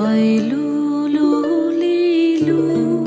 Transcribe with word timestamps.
Lulu, 0.00 1.10
Lulu. 1.12 2.99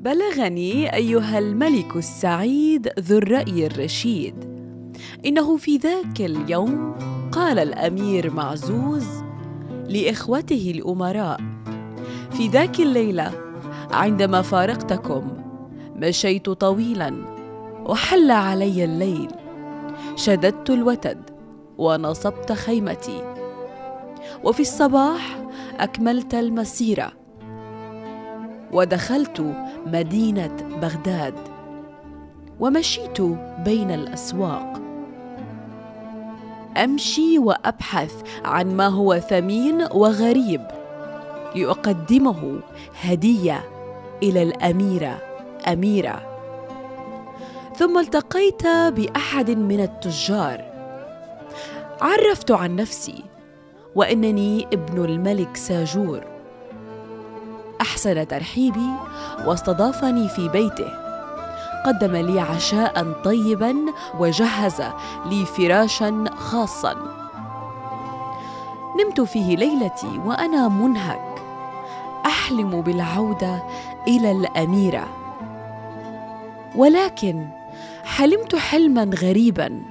بلغني 0.00 0.94
أيها 0.94 1.38
الملك 1.38 1.96
السعيد 1.96 2.88
ذو 3.00 3.18
الرأي 3.18 3.66
الرشيد. 3.66 4.34
إنه 5.26 5.56
في 5.56 5.76
ذاك 5.76 6.20
اليوم 6.20 6.94
قال 7.32 7.58
الأمير 7.58 8.30
معزوز 8.30 9.06
لإخوته 9.88 10.72
الأمراء 10.76 11.40
في 12.30 12.48
ذاك 12.48 12.80
الليلة 12.80 13.32
عندما 13.90 14.42
فارقتكم 14.42 15.42
مشيت 15.96 16.50
طويلا 16.50 17.14
وحل 17.86 18.30
علي 18.30 18.84
الليل 18.84 19.30
شددت 20.16 20.70
الوتد 20.70 21.30
ونصبت 21.78 22.52
خيمتي 22.52 23.34
وفي 24.44 24.60
الصباح 24.60 25.42
أكملت 25.78 26.34
المسيرة 26.34 27.19
ودخلت 28.72 29.54
مدينة 29.86 30.56
بغداد. 30.82 31.34
ومشيت 32.60 33.20
بين 33.64 33.90
الأسواق. 33.90 34.80
أمشي 36.76 37.38
وأبحث 37.38 38.14
عن 38.44 38.76
ما 38.76 38.86
هو 38.88 39.18
ثمين 39.18 39.82
وغريب. 39.82 40.62
لأقدمه 41.54 42.60
هدية 43.02 43.64
إلى 44.22 44.42
الأميرة 44.42 45.18
أميرة. 45.68 46.22
ثم 47.76 47.98
التقيت 47.98 48.66
بأحد 48.66 49.50
من 49.50 49.80
التجار. 49.80 50.64
عرفت 52.00 52.50
عن 52.50 52.76
نفسي 52.76 53.24
وإنني 53.94 54.66
ابن 54.72 55.04
الملك 55.04 55.56
ساجور. 55.56 56.39
أحسن 57.80 58.28
ترحيبي 58.28 58.90
واستضافني 59.46 60.28
في 60.28 60.48
بيته. 60.48 60.88
قدم 61.86 62.16
لي 62.16 62.40
عشاء 62.40 63.12
طيبا 63.24 63.76
وجهز 64.18 64.82
لي 65.26 65.44
فراشا 65.44 66.24
خاصا. 66.36 66.94
نمت 69.00 69.20
فيه 69.20 69.56
ليلتي 69.56 70.20
وأنا 70.24 70.68
منهك. 70.68 71.42
أحلم 72.26 72.80
بالعودة 72.80 73.62
إلى 74.08 74.32
الأميرة. 74.32 75.08
ولكن 76.76 77.46
حلمت 78.04 78.56
حلما 78.56 79.10
غريبا 79.22 79.82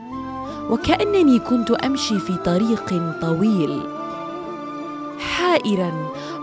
وكأنني 0.69 1.39
كنت 1.39 1.71
أمشي 1.71 2.19
في 2.19 2.35
طريق 2.35 2.89
طويل. 3.21 3.83
حائرا 5.19 5.91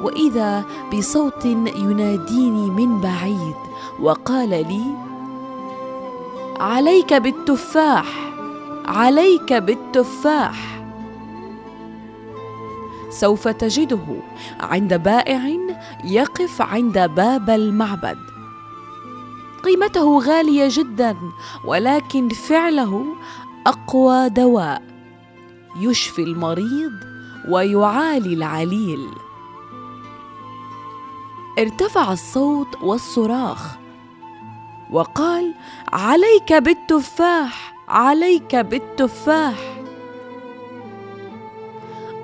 وإذا 0.03 0.65
بصوت 0.95 1.45
يناديني 1.45 2.71
من 2.71 3.01
بعيد 3.01 3.57
وقال 4.01 4.49
لي 4.49 4.85
عليك 6.61 7.15
بالتفاح 7.15 8.27
عليك 8.87 9.53
بالتفاح. 9.53 10.83
سوف 13.11 13.49
تجده 13.49 14.23
عند 14.61 14.95
بائع 14.95 15.41
يقف 16.05 16.63
عند 16.63 16.99
باب 16.99 17.51
المعبد. 17.51 18.19
قيمته 19.65 20.19
غالية 20.19 20.69
جدا 20.71 21.17
ولكن 21.65 22.29
فعله 22.29 23.05
أقوى 23.67 24.29
دواء. 24.29 24.83
يشفي 25.81 26.23
المريض 26.23 26.93
ويعالي 27.49 28.35
العليل. 28.35 29.09
ارتفع 31.59 32.13
الصوت 32.13 32.83
والصراخ 32.83 33.77
وقال 34.91 35.55
عليك 35.93 36.53
بالتفاح 36.53 37.75
عليك 37.89 38.57
بالتفاح. 38.57 39.55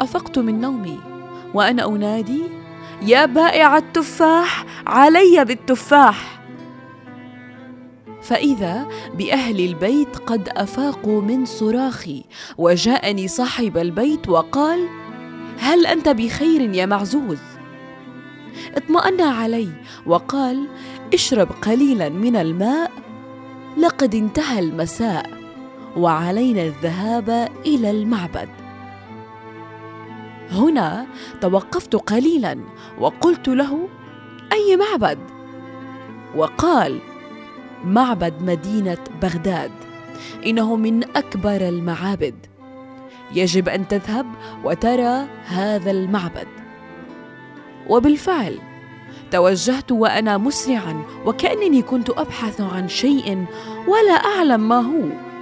أفقت 0.00 0.38
من 0.38 0.60
نومي 0.60 1.00
وأنا 1.54 1.86
أنادي 1.86 2.42
يا 3.02 3.26
بائع 3.26 3.76
التفاح 3.76 4.64
علي 4.86 5.44
بالتفاح. 5.44 6.42
فإذا 8.22 8.88
بأهل 9.14 9.60
البيت 9.60 10.16
قد 10.16 10.48
أفاقوا 10.48 11.22
من 11.22 11.44
صراخي 11.44 12.24
وجاءني 12.58 13.28
صاحب 13.28 13.76
البيت 13.78 14.28
وقال 14.28 14.88
هل 15.58 15.86
أنت 15.86 16.08
بخير 16.08 16.74
يا 16.74 16.86
معزوز؟ 16.86 17.51
اطمأن 18.76 19.20
علي 19.20 19.68
وقال 20.06 20.68
اشرب 21.14 21.48
قليلا 21.62 22.08
من 22.08 22.36
الماء 22.36 22.90
لقد 23.78 24.14
انتهى 24.14 24.58
المساء 24.58 25.30
وعلينا 25.96 26.62
الذهاب 26.62 27.48
إلى 27.66 27.90
المعبد. 27.90 28.48
هنا 30.50 31.06
توقفت 31.40 31.96
قليلا 31.96 32.58
وقلت 32.98 33.48
له 33.48 33.88
أي 34.52 34.76
معبد؟ 34.76 35.18
وقال 36.36 36.98
معبد 37.84 38.42
مدينة 38.42 38.98
بغداد 39.22 39.70
إنه 40.46 40.76
من 40.76 41.04
أكبر 41.16 41.68
المعابد 41.68 42.34
يجب 43.34 43.68
أن 43.68 43.88
تذهب 43.88 44.26
وترى 44.64 45.26
هذا 45.46 45.90
المعبد. 45.90 46.61
وبالفعل 47.88 48.58
توجهت 49.30 49.92
وأنا 49.92 50.38
مسرعا 50.38 51.02
وكأنني 51.26 51.82
كنت 51.82 52.10
أبحث 52.10 52.60
عن 52.60 52.88
شيء 52.88 53.44
ولا 53.86 54.12
أعلم 54.12 54.68
ما 54.68 54.80
هو. 54.80 55.32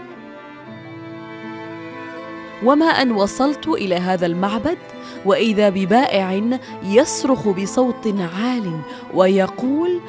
وما 2.65 2.87
أن 2.87 3.13
وصلت 3.13 3.69
إلى 3.69 3.95
هذا 3.95 4.27
المعبد 4.27 4.79
وإذا 5.25 5.69
ببائع 5.69 6.43
يصرخ 6.85 7.49
بصوت 7.49 8.15
عال 8.37 8.81
ويقول 9.15 10.01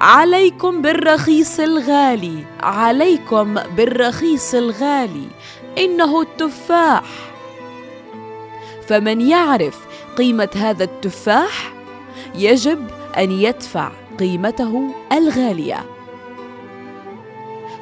عليكم 0.00 0.82
بالرخيص 0.82 1.60
الغالي 1.60 2.44
عليكم 2.60 3.54
بالرخيص 3.54 4.54
الغالي 4.54 5.26
إنه 5.78 6.20
التفاح. 6.20 7.04
فمن 8.88 9.20
يعرف 9.20 9.78
قيمة 10.18 10.48
هذا 10.56 10.84
التفاح 10.84 11.72
يجب 12.34 12.86
أن 13.18 13.30
يدفع 13.30 13.90
قيمته 14.18 14.94
الغالية. 15.12 15.84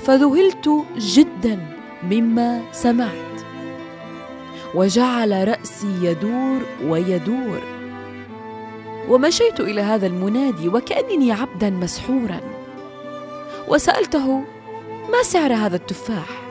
فذهلت 0.00 0.70
جدا 0.96 1.66
مما 2.10 2.62
سمعت 2.72 3.32
وجعل 4.74 5.48
رأسي 5.48 5.94
يدور 6.02 6.60
ويدور 6.84 7.60
ومشيت 9.08 9.60
إلى 9.60 9.80
هذا 9.80 10.06
المنادي 10.06 10.68
وكأنني 10.68 11.32
عبدا 11.32 11.70
مسحورا 11.70 12.40
وسألته 13.68 14.44
ما 15.12 15.22
سعر 15.22 15.52
هذا 15.54 15.76
التفاح؟ 15.76 16.42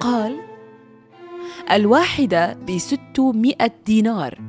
قال 0.00 0.36
الواحده 1.70 2.56
بستمائة 2.68 3.72
دينار. 3.86 4.45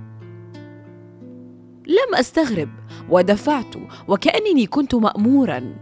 لم 1.88 2.16
أستغرب 2.16 2.70
ودفعت 3.10 3.76
وكأنني 4.08 4.66
كنت 4.66 4.96
مامورا. 4.96 5.76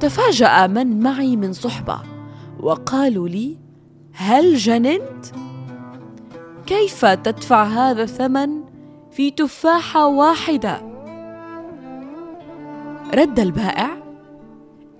تفاجأ 0.00 0.66
من 0.66 1.00
معي 1.00 1.36
من 1.36 1.52
صحبة 1.52 2.00
وقالوا 2.60 3.28
لي 3.28 3.56
هل 4.12 4.56
جننت؟ 4.56 5.26
كيف 6.66 7.04
تدفع 7.04 7.64
هذا 7.64 8.02
الثمن 8.02 8.60
في 9.10 9.30
تفاحة 9.30 10.06
واحدة؟ 10.06 10.80
رد 13.14 13.40
البائع 13.40 13.96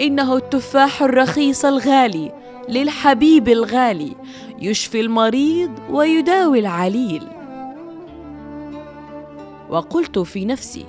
إنه 0.01 0.37
التفاح 0.37 1.03
الرخيص 1.03 1.65
الغالي 1.65 2.33
للحبيب 2.69 3.49
الغالي 3.49 4.17
يشفي 4.59 5.01
المريض 5.01 5.71
ويداوي 5.91 6.59
العليل. 6.59 7.36
وقلت 9.71 10.19
في 10.19 10.45
نفسي 10.45 10.85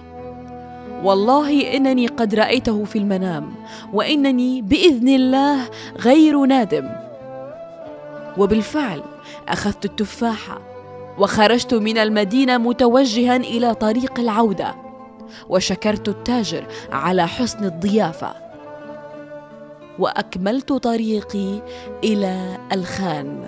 والله 1.04 1.76
إنني 1.76 2.08
قد 2.08 2.36
رأيته 2.36 2.84
في 2.84 2.98
المنام 3.00 3.54
وإنني 3.94 4.62
بإذن 4.62 5.08
الله 5.08 5.70
غير 6.00 6.46
نادم. 6.46 6.90
وبالفعل 8.38 9.02
أخذت 9.48 9.86
التفاحه 9.86 10.62
وخرجت 11.18 11.74
من 11.74 11.98
المدينة 11.98 12.58
متوجها 12.58 13.36
إلى 13.36 13.74
طريق 13.74 14.20
العودة 14.20 14.76
وشكرت 15.50 16.10
التاجر 16.10 16.68
على 16.92 17.28
حسن 17.28 17.66
الضيافة. 17.66 18.34
وأكملت 20.00 20.74
طريقي 20.74 21.62
إلى 22.04 22.58
الخان. 22.72 23.46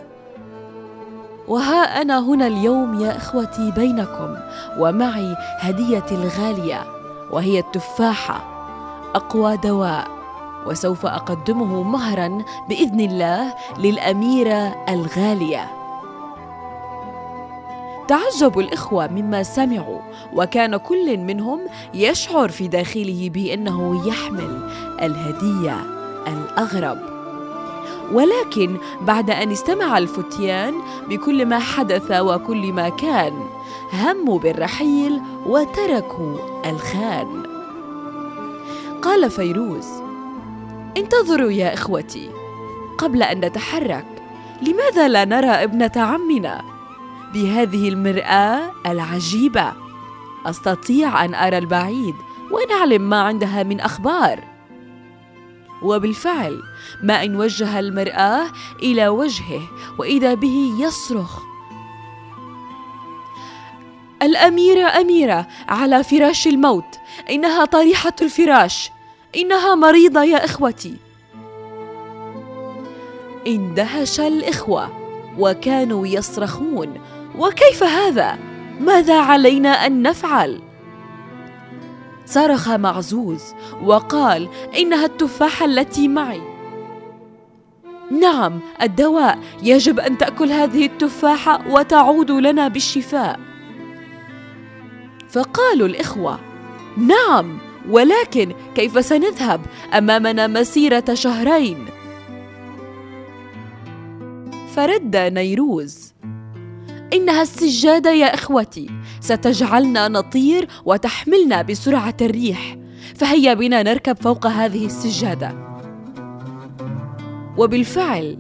وها 1.50 2.02
أنا 2.02 2.20
هنا 2.20 2.48
اليوم 2.48 3.02
يا 3.02 3.18
إخوتي 3.18 3.72
بينكم 3.72 4.36
ومعي 4.78 5.36
هديتي 5.60 6.16
الغالية 6.16 6.84
وهي 7.32 7.60
التفاحة 7.60 8.44
أقوى 9.16 9.58
دواء 9.58 10.08
وسوف 10.68 11.06
أقدمه 11.06 11.84
مهرا 11.84 12.42
بإذن 12.70 13.00
الله 13.00 13.54
للأميرة 13.78 14.76
الغالية. 14.90 15.72
تعجب 18.08 18.60
الإخوة 18.60 19.08
مما 19.08 19.44
سمعوا 19.44 20.00
وكان 20.34 20.78
كل 20.78 21.18
منهم 21.18 21.60
يشعر 21.94 22.50
في 22.50 22.68
داخله 22.68 23.30
بأنه 23.34 24.08
يحمل 24.08 24.70
الهدية 25.02 25.78
الأغرب. 26.28 27.19
ولكن 28.14 28.78
بعد 29.02 29.30
أن 29.30 29.52
استمع 29.52 29.98
الفتيان 29.98 30.74
بكل 31.10 31.46
ما 31.46 31.60
حدث 31.60 32.12
وكل 32.12 32.74
ما 32.74 32.90
كان 32.90 33.34
هموا 33.94 34.40
بالرحيل 34.40 35.22
وتركوا 35.46 36.38
الخان. 36.66 37.44
قال 39.02 39.32
فيروز 39.32 39.88
انتظروا 40.98 41.52
يا 41.52 41.74
إخوتي 41.74 42.30
قبل 42.98 43.24
أن 43.24 43.46
نتحرك 43.46 44.06
لماذا 44.62 45.08
لا 45.08 45.26
نرى 45.26 45.48
ابنة 45.48 45.92
عمنا؟ 45.96 46.62
بهذه 47.34 47.90
المرآة 47.90 48.72
العجيبة. 48.86 49.74
أستطيع 50.46 51.26
أن 51.26 51.36
أرى 51.36 51.58
البعيد 51.58 52.16
ونعلم 52.52 53.10
ما 53.10 53.22
عندها 53.22 53.64
من 53.64 53.80
أخبار. 53.80 54.49
وبالفعل 55.82 56.62
ما 57.04 57.24
إن 57.24 57.36
وجه 57.36 57.80
المرآة 57.80 58.52
إلى 58.84 59.08
وجهه 59.08 59.62
وإذا 60.00 60.34
به 60.34 60.74
يصرخ. 60.80 61.40
الأميرة 64.22 64.88
أميرة 64.88 65.48
على 65.70 66.04
فراش 66.04 66.48
الموت 66.48 67.00
إنها 67.30 67.66
طريحة 67.66 68.14
الفراش 68.22 68.92
إنها 69.36 69.76
مريضة 69.76 70.24
يا 70.24 70.46
إخوتي. 70.46 70.96
اندهش 73.48 74.20
الإخوة 74.20 74.90
وكانوا 75.38 76.08
يصرخون 76.08 77.02
وكيف 77.38 77.84
هذا؟ 77.84 78.38
ماذا 78.80 79.22
علينا 79.22 79.70
أن 79.70 80.02
نفعل؟ 80.02 80.69
صرخ 82.30 82.70
معزوز 82.70 83.44
وقال 83.84 84.50
إنها 84.78 85.06
التفاحه 85.06 85.66
التي 85.66 86.08
معي. 86.08 86.42
نعم 88.12 88.60
الدواء. 88.82 89.40
يجب 89.64 90.00
أن 90.00 90.18
تأكل 90.18 90.52
هذه 90.52 90.86
التفاحه 90.86 91.62
وتعود 91.70 92.32
لنا 92.32 92.68
بالشفاء. 92.68 93.40
فقالوا 95.30 95.88
الإخوة 95.88 96.40
نعم 96.98 97.58
ولكن 97.90 98.54
كيف 98.76 99.06
سنذهب 99.06 99.62
أمامنا 99.94 100.48
مسيرة 100.48 101.14
شهرين؟ 101.14 101.86
فرد 104.76 105.16
نيروز 105.16 106.14
إنها 107.14 107.42
السجادة 107.42 108.12
يا 108.12 108.34
إخوتي. 108.34 108.90
ستجعلنا 109.22 110.08
نطير 110.08 110.68
وتحملنا 110.86 111.62
بسرعة 111.62 112.18
الريح. 112.22 112.78
فهيا 113.16 113.54
بنا 113.54 113.84
نركب 113.84 114.18
فوق 114.18 114.48
هذه 114.48 114.86
السجادة. 114.86 115.54
وبالفعل 117.58 118.38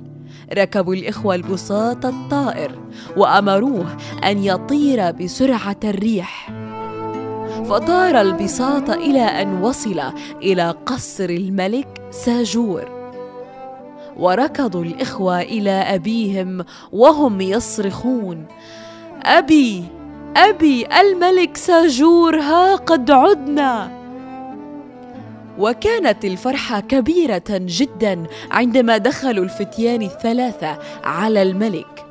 ركبوا 0.54 0.94
الإخوة 0.96 1.36
البساط 1.36 2.06
الطائر 2.06 2.72
وأمروه 3.18 3.98
أن 4.26 4.44
يطير 4.44 5.12
بسرعة 5.12 5.80
الريح. 5.84 6.52
فطار 7.66 8.22
البساط 8.22 8.90
إلى 8.90 9.22
أن 9.22 9.62
وصل 9.62 10.02
إلى 10.44 10.76
قصر 10.86 11.30
الملك 11.30 12.02
ساجور. 12.12 13.00
وركضوا 14.18 14.84
الإخوة 14.84 15.42
إلى 15.42 15.72
أبيهم 15.72 16.66
وهم 16.92 17.42
يصرخون 17.42 18.46
أبي 19.24 19.84
أبي 20.38 20.88
الملك 21.02 21.58
ساجور 21.58 22.40
ها 22.40 22.76
قد 22.76 23.12
عدنا. 23.12 24.00
وكانت 25.60 26.26
الفرحة 26.26 26.80
كبيرة 26.80 27.44
جدا 27.50 28.24
عندما 28.52 28.98
دخلوا 28.98 29.44
الفتيان 29.44 30.02
الثلاثة 30.02 30.78
على 31.04 31.42
الملك 31.42 32.06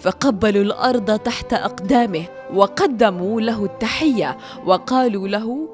فقبلوا 0.00 0.62
الأرض 0.62 1.18
تحت 1.18 1.52
أقدامه 1.52 2.24
وقدموا 2.54 3.40
له 3.40 3.64
التحية 3.64 4.38
وقالوا 4.66 5.28
له 5.28 5.68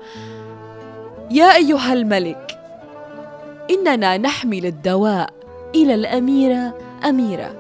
يا 1.31 1.57
أيها 1.57 1.93
الملك 1.93 2.59
إننا 3.71 4.17
نحمل 4.17 4.67
الدواء 4.67 5.31
إلى 5.75 5.95
الأميرة 5.95 6.79
أميرة 7.05 7.55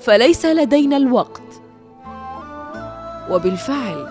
فليس 0.00 0.46
لدينا 0.46 0.96
الوقت 0.96 1.42
وبالفعل 3.30 4.06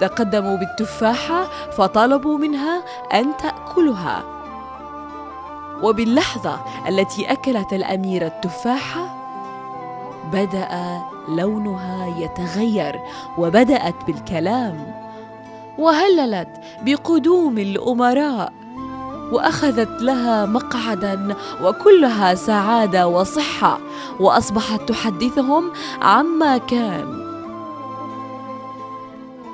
تقدموا 0.00 0.56
بالتفاحة 0.56 1.44
فطلبوا 1.70 2.38
منها 2.38 2.82
أن 3.14 3.36
تأكلها. 3.36 4.22
وباللحظة 5.82 6.60
التي 6.88 7.32
أكلت 7.32 7.72
الاميره 7.72 8.26
التفاحة 8.26 9.16
بدأ 10.32 11.00
لونها 11.28 12.06
يتغير 12.18 13.00
وبدأت 13.38 13.94
بالكلام 14.06 14.94
وهللت 15.78 16.48
بقدوم 16.82 17.58
الأمراء 17.58 18.52
وأخذت 19.32 20.02
لها 20.02 20.46
مقعدا 20.46 21.34
وكلها 21.62 22.34
سعادة 22.34 23.08
وصحة 23.08 23.78
وأصبحت 24.20 24.88
تحدثهم 24.88 25.72
عما 26.02 26.58
كان. 26.58 27.25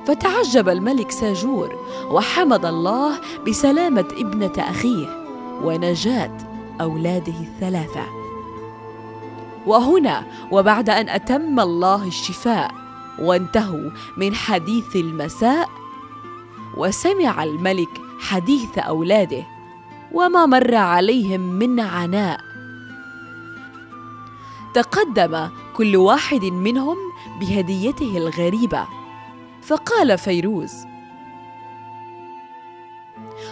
فتعجب 0.06 0.68
الملك 0.68 1.10
ساجور 1.10 1.78
وحمد 2.10 2.64
الله 2.64 3.20
بسلامة 3.46 4.08
ابنة 4.16 4.52
أخيه 4.58 5.24
ونجاة 5.62 6.38
أولاده 6.80 7.34
الثلاثة. 7.40 8.04
وهنا 9.66 10.26
وبعد 10.50 10.90
أن 10.90 11.08
أتم 11.08 11.60
الله 11.60 12.06
الشفاء 12.06 12.74
وانتهوا 13.18 13.90
من 14.16 14.34
حديث 14.34 14.96
المساء 14.96 15.68
وسمع 16.76 17.44
الملك 17.44 18.00
حديث 18.20 18.78
أولاده 18.78 19.46
وما 20.12 20.46
مر 20.46 20.74
عليهم 20.74 21.40
من 21.40 21.80
عناء. 21.80 22.40
تقدم 24.74 25.48
كل 25.76 25.96
واحد 25.96 26.44
منهم 26.44 26.96
بهديته 27.40 28.16
الغريبة. 28.16 29.01
فقال 29.62 30.18
فيروز 30.18 30.86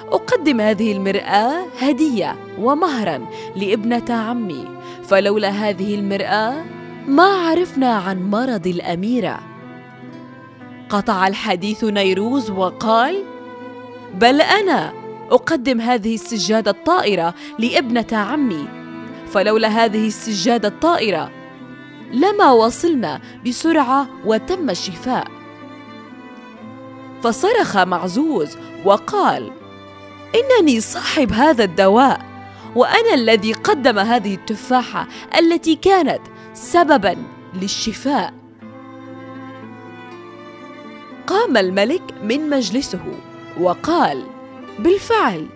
أقدم 0.08 0.60
هذه 0.60 0.92
المرأة 0.92 1.66
هدية 1.78 2.36
ومهرا 2.58 3.26
لابنة 3.56 4.14
عمي 4.14 4.68
فلولا 5.02 5.48
هذه 5.48 5.94
المرأة 5.94 6.64
ما 7.06 7.22
عرفنا 7.22 7.94
عن 7.94 8.30
مرض 8.30 8.66
الأميرة. 8.66 9.40
قطع 10.88 11.26
الحديث 11.26 11.84
نيروز 11.84 12.50
وقال 12.50 13.24
بل 14.14 14.40
أنا 14.40 14.92
أقدم 15.30 15.80
هذه 15.80 16.14
السجادة 16.14 16.70
الطائرة 16.70 17.34
لابنة 17.58 18.06
عمي 18.12 18.68
فلولا 19.26 19.68
هذه 19.68 20.06
السجادة 20.06 20.68
الطائرة 20.68 21.30
لما 22.12 22.50
وصلنا 22.50 23.20
بسرعة 23.46 24.08
وتم 24.24 24.70
الشفاء. 24.70 25.39
فصرخ 27.22 27.76
معزوز 27.76 28.56
وقال 28.84 29.52
إنني 30.34 30.80
صاحب 30.80 31.32
هذا 31.32 31.64
الدواء 31.64 32.20
وأنا 32.74 33.14
الذي 33.14 33.52
قدم 33.52 33.98
هذه 33.98 34.34
التفاحة 34.34 35.06
التي 35.38 35.76
كانت 35.76 36.20
سببا 36.54 37.16
للشفاء. 37.54 38.34
قام 41.26 41.56
الملك 41.56 42.02
من 42.24 42.50
مجلسه 42.50 43.00
وقال 43.60 44.24
بالفعل 44.78 45.46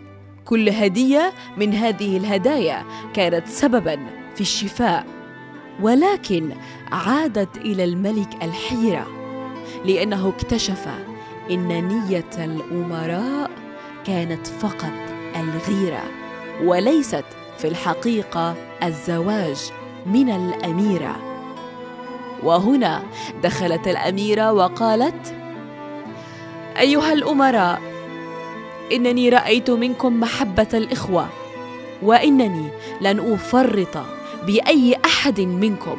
كل 0.44 0.68
هدية 0.68 1.32
من 1.56 1.74
هذه 1.74 2.16
الهدايا 2.16 2.84
كانت 3.14 3.48
سببا 3.48 3.98
في 4.34 4.40
الشفاء 4.40 5.06
ولكن 5.82 6.50
عادت 6.92 7.56
إلى 7.56 7.84
الملك 7.84 8.28
الحيرة 8.42 9.06
لأنه 9.84 10.28
اكتشف 10.28 10.88
إن 11.50 11.88
نية 11.88 12.30
الأمراء 12.44 13.50
كانت 14.06 14.46
فقط 14.46 14.92
الغيرة 15.36 16.02
وليست 16.64 17.24
في 17.58 17.68
الحقيقة 17.68 18.54
الزواج 18.82 19.56
من 20.06 20.30
الأميرة. 20.30 21.16
وهنا 22.42 23.02
دخلت 23.42 23.88
الأميرة 23.88 24.52
وقالت 24.52 25.34
أيها 26.78 27.12
الأمراء 27.12 27.80
إنني 28.92 29.28
رأيت 29.28 29.70
منكم 29.70 30.20
محبة 30.20 30.68
الإخوة 30.74 31.28
وإنني 32.02 32.68
لن 33.00 33.32
أفرط 33.32 33.98
بأي 34.46 34.96
أحد 35.04 35.40
منكم 35.40 35.96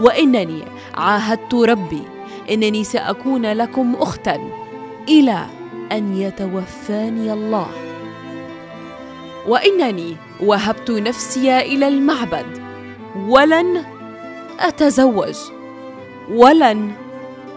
وإنني 0.00 0.62
عاهدت 0.94 1.54
ربي 1.54 2.02
إنني 2.50 2.84
سأكون 2.84 3.52
لكم 3.52 3.94
أختا. 3.94 4.50
إلى 5.08 5.46
أن 5.92 6.16
يتوفاني 6.16 7.32
الله. 7.32 7.68
وإنني 9.48 10.16
وهبت 10.40 10.90
نفسي 10.90 11.58
إلى 11.58 11.88
المعبد. 11.88 12.62
ولن 13.28 13.84
أتزوج. 14.60 15.36
ولن 16.30 16.92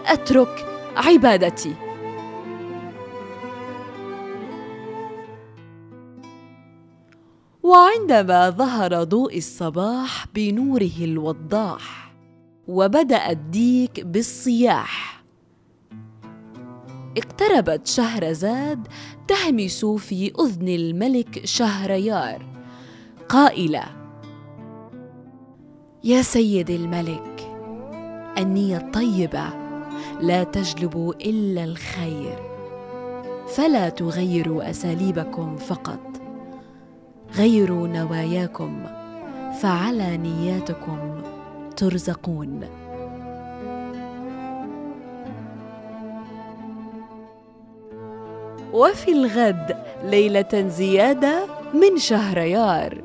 أترك 0.06 0.66
عبادتي. 0.96 1.74
وعندما 7.62 8.50
ظهر 8.50 9.04
ضوء 9.04 9.36
الصباح 9.36 10.26
بنوره 10.34 10.98
الوضاح 11.00 12.09
وبدا 12.70 13.30
الديك 13.30 14.00
بالصياح. 14.00 15.22
اقتربت 17.18 17.86
شهرزاد 17.86 18.88
تهمس 19.28 19.84
في 19.84 20.32
أذن 20.40 20.68
الملك 20.68 21.40
شهريار 21.44 22.46
قائلة 23.28 23.84
يا 26.04 26.22
سيد 26.22 26.70
الملك 26.70 27.50
النيه 28.38 28.76
الطيبه 28.76 29.44
لا 30.20 30.44
تجلب 30.44 31.14
إلا 31.20 31.64
الخير 31.64 32.38
فلا 33.48 33.88
تغيروا 33.88 34.70
أساليبكم 34.70 35.56
فقط 35.56 36.00
غيروا 37.36 37.88
نواياكم 37.88 38.86
فعلى 39.60 40.16
نياتكم 40.16 41.22
ترزقون. 41.80 42.60
وفي 48.72 49.12
الغد 49.12 49.76
ليلة 50.04 50.68
زيادة 50.68 51.46
من 51.74 51.98
شهريار 51.98 53.02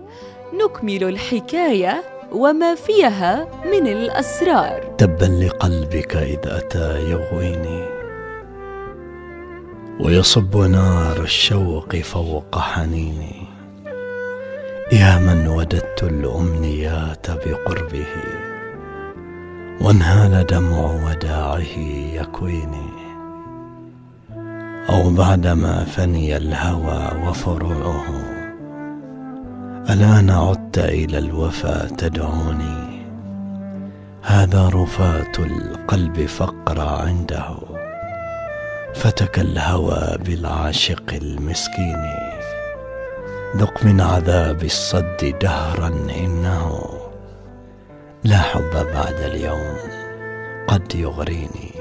نكمل 0.54 1.04
الحكاية 1.04 2.04
وما 2.32 2.76
فيها 2.76 3.48
من 3.66 3.88
الأسرار. 3.88 4.96
تبا 4.98 5.26
لقلبك 5.26 6.16
إذ 6.16 6.40
أتى 6.46 7.12
يغويني 7.12 7.84
ويصب 10.00 10.58
نار 10.58 11.24
الشوق 11.24 11.96
فوق 11.96 12.58
حنيني. 12.58 13.46
يا 14.92 15.20
من 15.20 15.48
وددت 15.48 16.04
الأمنيات 16.04 17.32
بقربه 17.32 18.45
وانهال 19.82 20.46
دمع 20.46 20.80
وداعه 21.06 21.78
يكويني. 22.14 22.90
أو 24.90 25.10
بعدما 25.10 25.84
فني 25.84 26.38
الهوى 26.38 27.28
وفروعه 27.28 28.06
الان 29.90 30.30
عدت 30.30 30.78
إلى 30.78 31.18
الوفا 31.18 31.88
تدعوني؟ 31.88 33.06
هذا 34.22 34.70
رفاه 34.70 35.32
القلب 35.40 36.26
فقرا 36.26 37.02
عنده 37.02 37.56
فتك 38.96 39.40
الهوى 39.40 40.18
بالعاشق 40.26 41.14
المسكين. 41.14 42.10
ذق 43.58 43.86
من 43.86 44.02
عذاب 44.02 44.64
الصد 44.64 45.36
دهرا 45.42 45.88
إنه 46.24 46.82
لا 48.26 48.42
حب 48.42 48.72
بعد 48.94 49.20
اليوم 49.20 49.78
قد 50.68 50.96
يغريني. 50.96 51.75